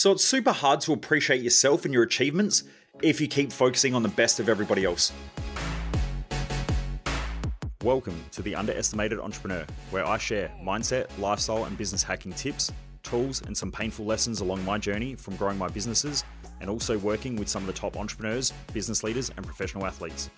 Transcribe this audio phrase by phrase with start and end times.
[0.00, 2.64] So it's super hard to appreciate yourself and your achievements
[3.02, 5.12] if you keep focusing on the best of everybody else.
[7.84, 13.42] Welcome to the Underestimated Entrepreneur, where I share mindset, lifestyle, and business hacking tips, tools,
[13.42, 16.24] and some painful lessons along my journey from growing my businesses
[16.62, 20.30] and also working with some of the top entrepreneurs, business leaders, and professional athletes.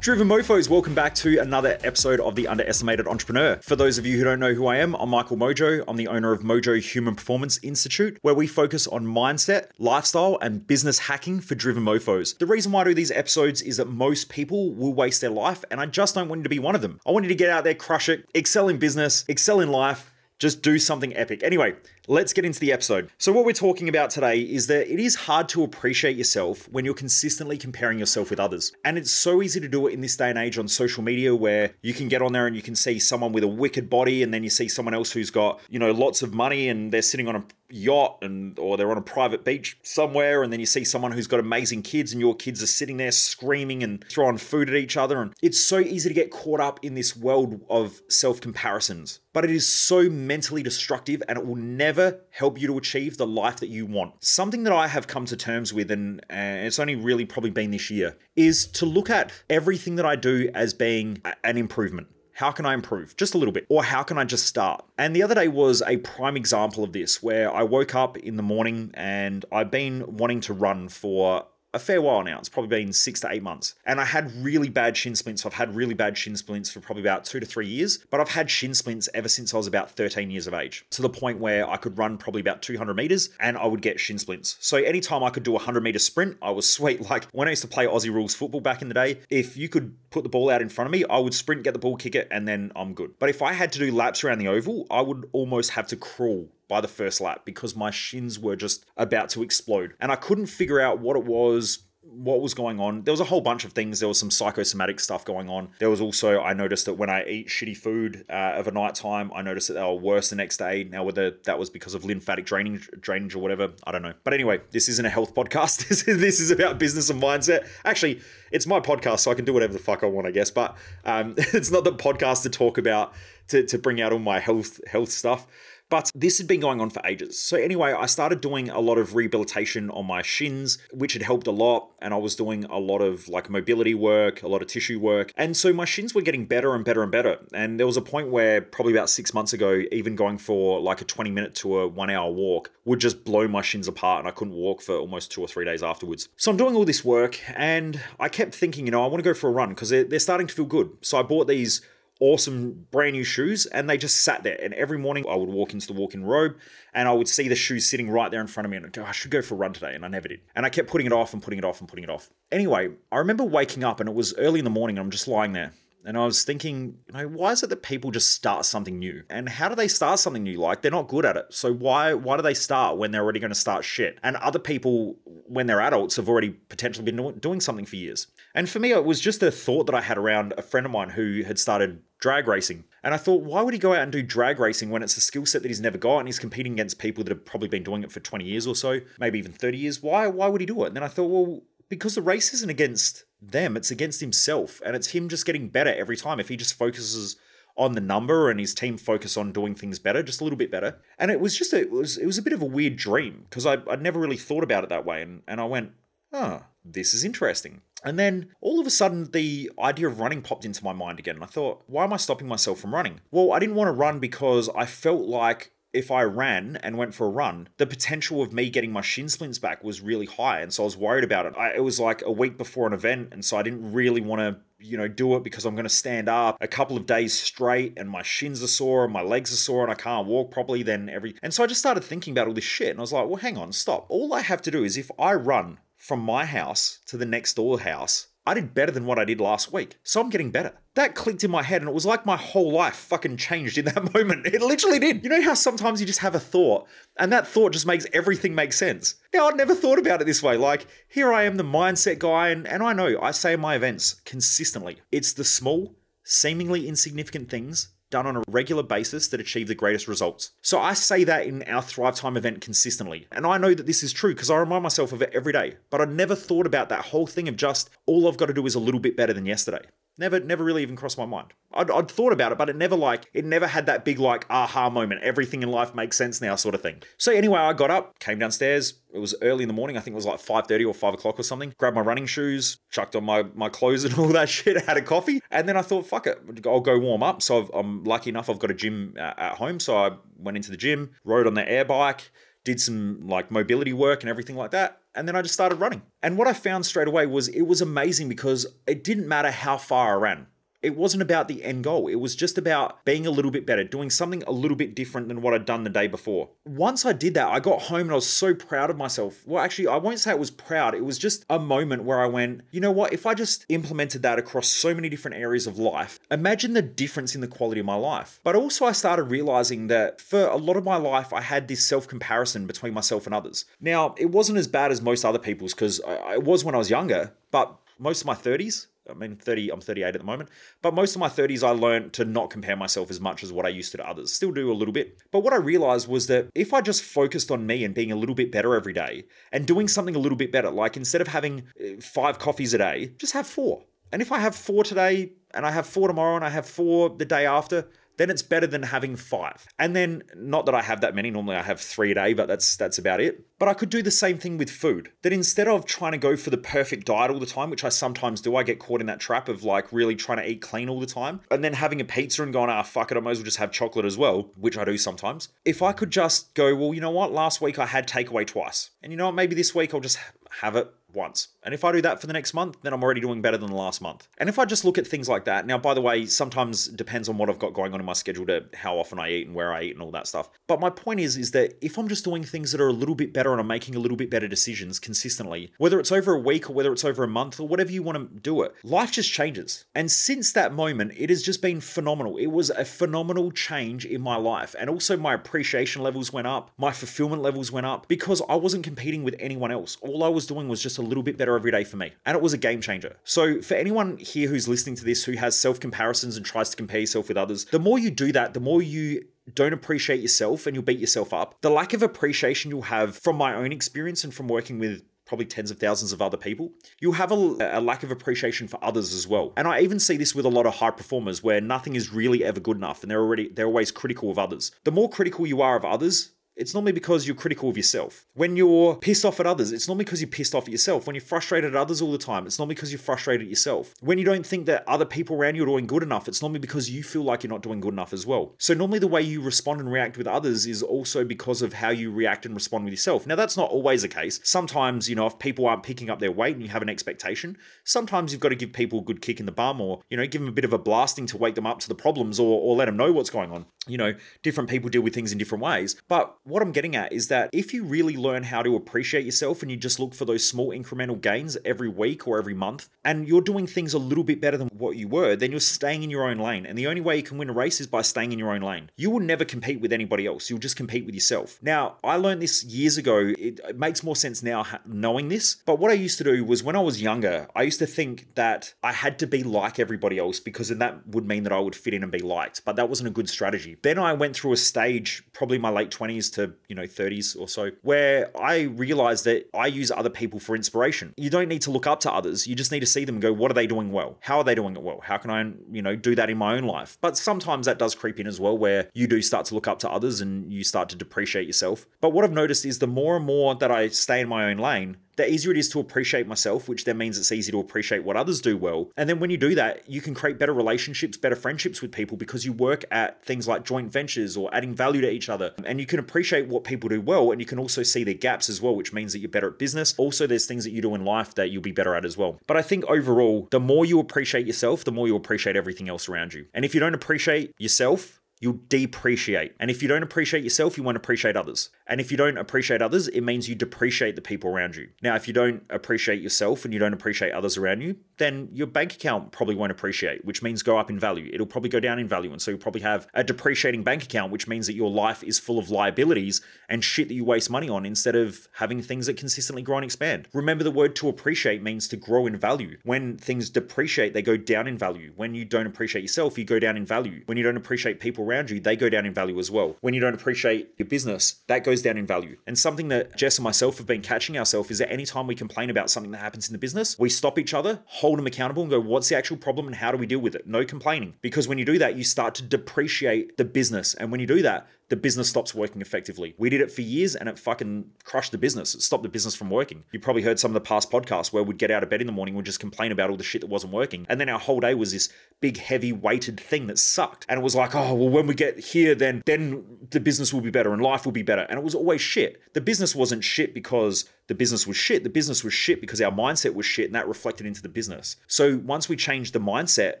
[0.00, 3.56] Driven Mofos, welcome back to another episode of The Underestimated Entrepreneur.
[3.56, 5.84] For those of you who don't know who I am, I'm Michael Mojo.
[5.86, 10.66] I'm the owner of Mojo Human Performance Institute, where we focus on mindset, lifestyle, and
[10.66, 12.38] business hacking for driven mofos.
[12.38, 15.66] The reason why I do these episodes is that most people will waste their life,
[15.70, 16.98] and I just don't want you to be one of them.
[17.06, 20.09] I want you to get out there, crush it, excel in business, excel in life,
[20.40, 21.42] just do something epic.
[21.44, 21.76] Anyway,
[22.08, 23.10] let's get into the episode.
[23.18, 26.84] So, what we're talking about today is that it is hard to appreciate yourself when
[26.84, 28.72] you're consistently comparing yourself with others.
[28.84, 31.36] And it's so easy to do it in this day and age on social media
[31.36, 34.22] where you can get on there and you can see someone with a wicked body
[34.22, 37.02] and then you see someone else who's got, you know, lots of money and they're
[37.02, 40.66] sitting on a yacht and or they're on a private beach somewhere and then you
[40.66, 44.38] see someone who's got amazing kids and your kids are sitting there screaming and throwing
[44.38, 47.60] food at each other and it's so easy to get caught up in this world
[47.68, 52.66] of self comparisons but it is so mentally destructive and it will never help you
[52.66, 54.22] to achieve the life that you want.
[54.22, 57.90] Something that i have come to terms with and it's only really probably been this
[57.90, 62.08] year is to look at everything that i do as being an improvement
[62.40, 63.66] how can I improve just a little bit?
[63.68, 64.82] Or how can I just start?
[64.96, 68.38] And the other day was a prime example of this where I woke up in
[68.38, 72.38] the morning and I've been wanting to run for a fair while now.
[72.38, 73.74] It's probably been six to eight months.
[73.84, 75.46] And I had really bad shin splints.
[75.46, 78.30] I've had really bad shin splints for probably about two to three years, but I've
[78.30, 81.38] had shin splints ever since I was about 13 years of age to the point
[81.38, 84.56] where I could run probably about 200 meters and I would get shin splints.
[84.60, 87.08] So anytime I could do a 100 meter sprint, I was sweet.
[87.08, 89.68] Like when I used to play Aussie rules football back in the day, if you
[89.68, 91.96] could put the ball out in front of me, I would sprint, get the ball,
[91.96, 93.18] kick it, and then I'm good.
[93.18, 95.96] But if I had to do laps around the oval, I would almost have to
[95.96, 99.92] crawl by the first lap because my shins were just about to explode.
[100.00, 103.02] And I couldn't figure out what it was what was going on.
[103.02, 104.00] There was a whole bunch of things.
[104.00, 105.68] There was some psychosomatic stuff going on.
[105.78, 108.94] There was also, I noticed that when I eat shitty food uh, of a night
[108.94, 110.84] time, I noticed that they were worse the next day.
[110.84, 114.14] Now, whether that was because of lymphatic drainage, drainage or whatever, I don't know.
[114.24, 115.86] But anyway, this isn't a health podcast.
[115.88, 117.68] this, is, this is about business and mindset.
[117.84, 118.20] Actually,
[118.50, 120.50] it's my podcast, so I can do whatever the fuck I want, I guess.
[120.50, 123.12] But um, it's not the podcast to talk about
[123.48, 125.46] to, to bring out all my health health stuff.
[125.90, 127.38] But this had been going on for ages.
[127.38, 131.48] So, anyway, I started doing a lot of rehabilitation on my shins, which had helped
[131.48, 131.90] a lot.
[132.00, 135.32] And I was doing a lot of like mobility work, a lot of tissue work.
[135.36, 137.38] And so my shins were getting better and better and better.
[137.52, 141.00] And there was a point where, probably about six months ago, even going for like
[141.00, 144.20] a 20 minute to a one hour walk would just blow my shins apart.
[144.20, 146.28] And I couldn't walk for almost two or three days afterwards.
[146.36, 147.40] So, I'm doing all this work.
[147.56, 150.04] And I kept thinking, you know, I want to go for a run because they're,
[150.04, 150.96] they're starting to feel good.
[151.00, 151.82] So, I bought these
[152.20, 154.58] awesome brand new shoes and they just sat there.
[154.62, 156.56] And every morning i would walk into the walk-in robe
[156.94, 158.92] and i would see the shoes sitting right there in front of me and I'd
[158.92, 160.40] go i should go for a run today and i never did.
[160.54, 162.30] And i kept putting it off and putting it off and putting it off.
[162.52, 165.26] Anyway i remember waking up and it was early in the morning and i'm just
[165.26, 165.72] lying there
[166.04, 169.22] and I was thinking, you know, why is it that people just start something new?
[169.28, 170.58] And how do they start something new?
[170.58, 171.46] Like they're not good at it.
[171.50, 174.18] So why why do they start when they're already going to start shit?
[174.22, 178.28] And other people, when they're adults, have already potentially been doing something for years.
[178.54, 180.92] And for me, it was just a thought that I had around a friend of
[180.92, 182.84] mine who had started drag racing.
[183.02, 185.20] And I thought, why would he go out and do drag racing when it's a
[185.22, 187.82] skill set that he's never got and he's competing against people that have probably been
[187.82, 190.02] doing it for 20 years or so, maybe even 30 years?
[190.02, 190.88] Why why would he do it?
[190.88, 194.80] And then I thought, well, because the race isn't against them, it's against himself.
[194.86, 196.40] And it's him just getting better every time.
[196.40, 197.36] If he just focuses
[197.76, 200.70] on the number and his team focus on doing things better, just a little bit
[200.70, 200.98] better.
[201.18, 203.44] And it was just a, it was it was a bit of a weird dream
[203.50, 205.20] because I I'd never really thought about it that way.
[205.20, 205.92] And and I went,
[206.32, 207.82] oh, this is interesting.
[208.02, 211.34] And then all of a sudden, the idea of running popped into my mind again.
[211.34, 213.20] And I thought, why am I stopping myself from running?
[213.30, 217.14] Well, I didn't want to run because I felt like if I ran and went
[217.14, 220.60] for a run, the potential of me getting my shin splints back was really high.
[220.60, 221.54] And so I was worried about it.
[221.56, 223.28] I, it was like a week before an event.
[223.32, 225.88] And so I didn't really want to, you know, do it because I'm going to
[225.88, 229.52] stand up a couple of days straight and my shins are sore and my legs
[229.52, 230.82] are sore and I can't walk properly.
[230.82, 231.34] Then every.
[231.42, 232.90] And so I just started thinking about all this shit.
[232.90, 234.06] And I was like, well, hang on, stop.
[234.08, 237.54] All I have to do is if I run from my house to the next
[237.54, 239.98] door house, I did better than what I did last week.
[240.02, 240.72] So I'm getting better.
[240.94, 243.84] That clicked in my head and it was like my whole life fucking changed in
[243.84, 244.46] that moment.
[244.46, 245.22] It literally did.
[245.22, 246.88] You know how sometimes you just have a thought
[247.18, 249.16] and that thought just makes everything make sense?
[249.34, 250.56] Now, I'd never thought about it this way.
[250.56, 253.74] Like, here I am, the mindset guy, and, and I know I say in my
[253.74, 259.68] events consistently it's the small, seemingly insignificant things done on a regular basis that achieve
[259.68, 260.52] the greatest results.
[260.62, 263.26] So I say that in our Thrive Time event consistently.
[263.32, 265.76] And I know that this is true because I remind myself of it every day.
[265.88, 268.66] But I never thought about that whole thing of just all I've got to do
[268.66, 269.82] is a little bit better than yesterday.
[270.20, 271.54] Never, never really even crossed my mind.
[271.72, 274.44] I'd, I'd thought about it, but it never like it never had that big like
[274.50, 275.22] aha moment.
[275.22, 277.02] Everything in life makes sense now, sort of thing.
[277.16, 279.00] So anyway, I got up, came downstairs.
[279.14, 279.96] It was early in the morning.
[279.96, 281.72] I think it was like five thirty or five o'clock or something.
[281.78, 284.84] Grabbed my running shoes, chucked on my my clothes and all that shit.
[284.84, 287.40] Had a coffee, and then I thought, fuck it, I'll go warm up.
[287.40, 288.50] So i am lucky enough.
[288.50, 291.54] I've got a gym uh, at home, so I went into the gym, rode on
[291.54, 292.30] the air bike
[292.64, 294.98] did some like mobility work and everything like that.
[295.14, 296.02] And then I just started running.
[296.22, 299.76] And what I found straight away was it was amazing because it didn't matter how
[299.76, 300.46] far I ran
[300.82, 302.08] it wasn't about the end goal.
[302.08, 305.28] It was just about being a little bit better, doing something a little bit different
[305.28, 306.50] than what I'd done the day before.
[306.64, 309.46] Once I did that, I got home and I was so proud of myself.
[309.46, 310.94] Well, actually, I won't say it was proud.
[310.94, 313.12] It was just a moment where I went, you know what?
[313.12, 317.34] If I just implemented that across so many different areas of life, imagine the difference
[317.34, 318.40] in the quality of my life.
[318.42, 321.84] But also, I started realizing that for a lot of my life, I had this
[321.84, 323.64] self comparison between myself and others.
[323.80, 326.90] Now, it wasn't as bad as most other people's because it was when I was
[326.90, 330.50] younger, but most of my 30s, I mean, 30, I'm 38 at the moment.
[330.82, 333.66] But most of my 30s, I learned to not compare myself as much as what
[333.66, 334.32] I used to to others.
[334.32, 335.18] Still do a little bit.
[335.30, 338.16] But what I realized was that if I just focused on me and being a
[338.16, 341.28] little bit better every day and doing something a little bit better, like instead of
[341.28, 343.84] having uh, five coffees a day, just have four.
[344.12, 347.10] And if I have four today and I have four tomorrow and I have four
[347.10, 347.88] the day after,
[348.20, 349.66] then it's better than having five.
[349.78, 352.48] And then, not that I have that many, normally I have three a day, but
[352.48, 353.46] that's that's about it.
[353.58, 355.12] But I could do the same thing with food.
[355.22, 357.88] That instead of trying to go for the perfect diet all the time, which I
[357.88, 360.88] sometimes do, I get caught in that trap of like really trying to eat clean
[360.88, 363.32] all the time, and then having a pizza and going, ah, fuck it, I might
[363.32, 365.48] as well just have chocolate as well, which I do sometimes.
[365.64, 368.90] If I could just go, well, you know what, last week I had takeaway twice,
[369.02, 370.18] and you know what, maybe this week I'll just
[370.60, 371.48] have it once.
[371.62, 373.70] And if I do that for the next month, then I'm already doing better than
[373.70, 374.28] the last month.
[374.38, 377.28] And if I just look at things like that, now, by the way, sometimes depends
[377.28, 379.54] on what I've got going on in my schedule to how often I eat and
[379.54, 380.50] where I eat and all that stuff.
[380.66, 383.14] But my point is, is that if I'm just doing things that are a little
[383.14, 386.38] bit better and I'm making a little bit better decisions consistently, whether it's over a
[386.38, 389.12] week or whether it's over a month or whatever you want to do it, life
[389.12, 389.84] just changes.
[389.94, 392.36] And since that moment, it has just been phenomenal.
[392.36, 394.74] It was a phenomenal change in my life.
[394.78, 398.84] And also my appreciation levels went up, my fulfillment levels went up because I wasn't
[398.84, 399.96] competing with anyone else.
[400.00, 402.12] All I was doing was just a little bit better every day for me.
[402.26, 403.16] And it was a game changer.
[403.24, 406.76] So, for anyone here who's listening to this who has self comparisons and tries to
[406.76, 409.24] compare yourself with others, the more you do that, the more you
[409.54, 411.60] don't appreciate yourself and you'll beat yourself up.
[411.60, 415.46] The lack of appreciation you'll have from my own experience and from working with probably
[415.46, 419.14] tens of thousands of other people, you'll have a, a, lack of appreciation for others
[419.14, 419.52] as well.
[419.56, 422.44] And I even see this with a lot of high performers where nothing is really
[422.44, 424.72] ever good enough and they're already they're always critical of others.
[424.82, 428.26] The more critical you are of others, it's normally because you're critical of yourself.
[428.34, 431.06] When you're pissed off at others, it's normally because you're pissed off at yourself.
[431.06, 433.94] When you're frustrated at others all the time, it's normally because you're frustrated at yourself.
[434.00, 436.60] When you don't think that other people around you are doing good enough, it's normally
[436.60, 438.54] because you feel like you're not doing good enough as well.
[438.58, 441.90] So normally the way you respond and react with others is also because of how
[441.90, 443.26] you react and respond with yourself.
[443.26, 444.40] Now that's not always the case.
[444.42, 447.56] Sometimes, you know, if people aren't picking up their weight and you have an expectation,
[447.84, 450.26] sometimes you've got to give people a good kick in the bum or, you know,
[450.26, 452.60] give them a bit of a blasting to wake them up to the problems or,
[452.60, 453.66] or let them know what's going on.
[453.86, 455.96] You know, different people deal with things in different ways.
[456.06, 459.62] But what I'm getting at is that if you really learn how to appreciate yourself
[459.62, 463.28] and you just look for those small incremental gains every week or every month, and
[463.28, 466.10] you're doing things a little bit better than what you were, then you're staying in
[466.10, 466.64] your own lane.
[466.64, 468.62] And the only way you can win a race is by staying in your own
[468.62, 468.90] lane.
[468.96, 471.58] You will never compete with anybody else, you'll just compete with yourself.
[471.62, 473.18] Now, I learned this years ago.
[473.18, 475.56] It, it makes more sense now knowing this.
[475.66, 478.34] But what I used to do was when I was younger, I used to think
[478.34, 481.60] that I had to be like everybody else because then that would mean that I
[481.60, 482.64] would fit in and be liked.
[482.64, 483.76] But that wasn't a good strategy.
[483.82, 487.48] Then I went through a stage, probably my late 20s to, you know, 30s or
[487.48, 491.14] so, where I realized that I use other people for inspiration.
[491.16, 492.46] You don't need to look up to others.
[492.46, 494.18] You just need to see them and go, what are they doing well?
[494.20, 495.00] How are they doing it well?
[495.02, 496.98] How can I, you know, do that in my own life?
[497.00, 499.78] But sometimes that does creep in as well, where you do start to look up
[499.80, 501.86] to others and you start to depreciate yourself.
[502.00, 504.58] But what I've noticed is the more and more that I stay in my own
[504.58, 508.04] lane, the easier it is to appreciate myself, which then means it's easy to appreciate
[508.04, 508.90] what others do well.
[508.96, 512.16] And then when you do that, you can create better relationships, better friendships with people
[512.16, 515.52] because you work at things like joint ventures or adding value to each other.
[515.64, 518.48] And you can appreciate what people do well, and you can also see their gaps
[518.48, 519.94] as well, which means that you're better at business.
[519.98, 522.38] Also, there's things that you do in life that you'll be better at as well.
[522.46, 526.08] But I think overall, the more you appreciate yourself, the more you appreciate everything else
[526.08, 526.46] around you.
[526.54, 529.54] And if you don't appreciate yourself, you'll depreciate.
[529.60, 531.68] And if you don't appreciate yourself, you won't appreciate others.
[531.90, 534.88] And if you don't appreciate others, it means you depreciate the people around you.
[535.02, 538.68] Now, if you don't appreciate yourself and you don't appreciate others around you, then your
[538.68, 541.28] bank account probably won't appreciate, which means go up in value.
[541.32, 542.30] It'll probably go down in value.
[542.30, 545.40] And so you'll probably have a depreciating bank account, which means that your life is
[545.40, 549.16] full of liabilities and shit that you waste money on instead of having things that
[549.16, 550.28] consistently grow and expand.
[550.32, 552.78] Remember, the word to appreciate means to grow in value.
[552.84, 555.12] When things depreciate, they go down in value.
[555.16, 557.22] When you don't appreciate yourself, you go down in value.
[557.26, 559.74] When you don't appreciate people around you, they go down in value as well.
[559.80, 562.36] When you don't appreciate your business, that goes down in value.
[562.46, 565.70] And something that Jess and myself have been catching ourselves is that anytime we complain
[565.70, 568.70] about something that happens in the business, we stop each other, hold them accountable, and
[568.70, 570.46] go, what's the actual problem and how do we deal with it?
[570.46, 571.16] No complaining.
[571.20, 573.94] Because when you do that, you start to depreciate the business.
[573.94, 576.34] And when you do that, the business stops working effectively.
[576.36, 578.74] We did it for years and it fucking crushed the business.
[578.74, 579.84] It stopped the business from working.
[579.92, 582.08] You probably heard some of the past podcasts where we'd get out of bed in
[582.08, 584.04] the morning, we'd just complain about all the shit that wasn't working.
[584.08, 585.08] And then our whole day was this
[585.40, 587.24] big, heavy, weighted thing that sucked.
[587.28, 590.40] And it was like, oh, well, when we get here, then then the business will
[590.40, 591.42] be better and life will be better.
[591.42, 592.40] And it was always shit.
[592.52, 595.04] The business wasn't shit because the business was shit.
[595.04, 598.16] The business was shit because our mindset was shit and that reflected into the business.
[598.26, 600.00] So once we changed the mindset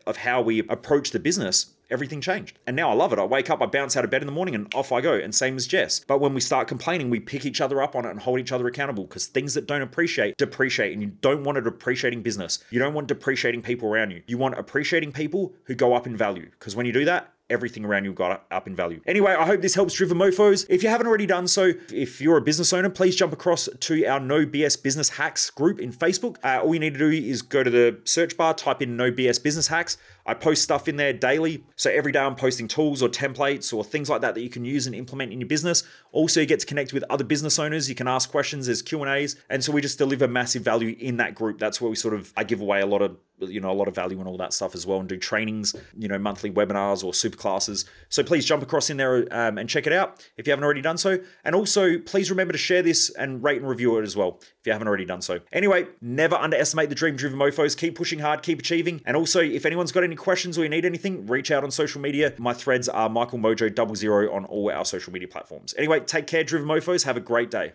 [0.04, 2.58] of how we approach the business, everything changed.
[2.66, 3.18] And now I love it.
[3.18, 5.14] I wake up, I bounce out of bed in the morning and off I go.
[5.14, 6.00] And same as Jess.
[6.00, 8.52] But when we start complaining, we pick each other up on it and hold each
[8.52, 10.92] other accountable because things that don't appreciate depreciate.
[10.92, 12.62] And you don't want a depreciating business.
[12.70, 14.22] You don't want depreciating people around you.
[14.26, 16.50] You want appreciating people who go up in value.
[16.50, 19.00] Because when you do that, everything around you got up in value.
[19.06, 20.64] Anyway, I hope this helps Driven Mofos.
[20.70, 24.06] If you haven't already done so, if you're a business owner, please jump across to
[24.06, 26.36] our No BS Business Hacks group in Facebook.
[26.44, 29.10] Uh, all you need to do is go to the search bar, type in No
[29.10, 29.98] BS Business Hacks.
[30.30, 31.64] I post stuff in there daily.
[31.74, 34.64] So every day I'm posting tools or templates or things like that that you can
[34.64, 35.82] use and implement in your business.
[36.12, 37.88] Also, you get to connect with other business owners.
[37.88, 38.66] You can ask questions.
[38.66, 41.58] There's Q and A's, and so we just deliver massive value in that group.
[41.58, 43.16] That's where we sort of I give away a lot of
[43.48, 45.74] you know a lot of value and all that stuff as well and do trainings
[45.96, 49.68] you know monthly webinars or super classes so please jump across in there um, and
[49.68, 52.82] check it out if you haven't already done so and also please remember to share
[52.82, 55.86] this and rate and review it as well if you haven't already done so anyway
[56.00, 59.92] never underestimate the dream driven mofos keep pushing hard keep achieving and also if anyone's
[59.92, 62.32] got any questions or you need anything reach out on social media.
[62.38, 65.74] My threads are michael mojo double zero on all our social media platforms.
[65.76, 67.04] Anyway take care driven mofos.
[67.04, 67.72] Have a great day